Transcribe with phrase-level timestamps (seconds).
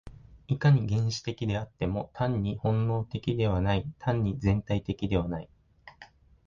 [0.47, 5.49] いかに原始的であっても、単に本能的ではない、単に全体的ではない。